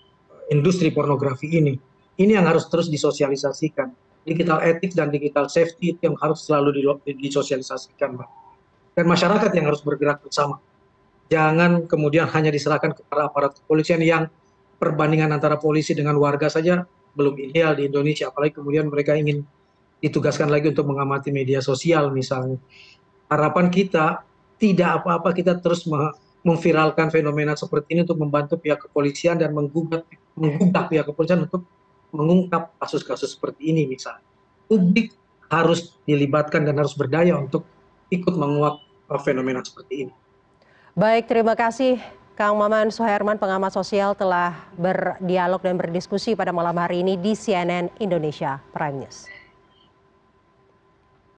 industri 0.54 0.94
pornografi 0.94 1.50
ini. 1.50 1.74
Ini 2.18 2.38
yang 2.38 2.46
harus 2.46 2.66
terus 2.70 2.86
disosialisasikan. 2.86 3.90
Digital 4.22 4.62
ethics 4.62 4.94
dan 4.94 5.10
digital 5.10 5.46
safety 5.50 5.94
itu 5.94 6.00
yang 6.10 6.16
harus 6.18 6.44
selalu 6.44 6.98
disosialisasikan, 7.06 8.18
Mbak. 8.18 8.30
Dan 8.98 9.06
masyarakat 9.06 9.50
yang 9.54 9.66
harus 9.70 9.80
bergerak 9.80 10.20
bersama. 10.20 10.58
Jangan 11.30 11.86
kemudian 11.86 12.26
hanya 12.28 12.50
diserahkan 12.50 12.92
kepada 12.96 13.30
aparat 13.30 13.54
kepolisian 13.62 14.02
yang 14.02 14.26
perbandingan 14.78 15.30
antara 15.30 15.56
polisi 15.58 15.94
dengan 15.94 16.18
warga 16.18 16.50
saja 16.50 16.86
belum 17.18 17.34
ideal 17.42 17.74
di 17.74 17.90
Indonesia, 17.90 18.30
apalagi 18.30 18.62
kemudian 18.62 18.86
mereka 18.86 19.18
ingin 19.18 19.42
ditugaskan 19.98 20.46
lagi 20.46 20.70
untuk 20.70 20.86
mengamati 20.86 21.34
media 21.34 21.58
sosial 21.58 22.14
misalnya. 22.14 22.62
Harapan 23.26 23.66
kita 23.66 24.22
tidak 24.62 25.02
apa-apa 25.02 25.34
kita 25.34 25.58
terus 25.58 25.82
memviralkan 26.46 27.10
fenomena 27.10 27.58
seperti 27.58 27.98
ini 27.98 28.06
untuk 28.06 28.22
membantu 28.22 28.54
pihak 28.62 28.86
kepolisian 28.86 29.36
dan 29.36 29.50
menggugah, 29.50 30.06
menggugah 30.38 30.86
pihak 30.86 31.04
kepolisian 31.10 31.50
untuk 31.50 31.66
mengungkap 32.14 32.78
kasus-kasus 32.78 33.34
seperti 33.34 33.74
ini 33.74 33.84
misalnya. 33.90 34.24
Publik 34.70 35.12
harus 35.48 35.96
dilibatkan 36.04 36.64
dan 36.64 36.78
harus 36.78 36.94
berdaya 36.94 37.36
untuk 37.36 37.64
ikut 38.08 38.32
menguak 38.36 38.80
uh, 39.08 39.20
fenomena 39.20 39.60
seperti 39.64 40.08
ini. 40.08 40.14
Baik, 40.96 41.28
terima 41.28 41.56
kasih 41.56 42.00
Kang 42.38 42.54
Maman 42.54 42.94
Suherman, 42.94 43.34
pengamat 43.34 43.74
sosial 43.74 44.14
telah 44.14 44.54
berdialog 44.78 45.58
dan 45.58 45.74
berdiskusi 45.74 46.38
pada 46.38 46.54
malam 46.54 46.78
hari 46.78 47.02
ini 47.02 47.18
di 47.18 47.34
CNN 47.34 47.90
Indonesia 47.98 48.62
Prime 48.70 49.02
News. 49.02 49.37